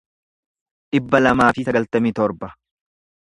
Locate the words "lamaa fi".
1.25-1.67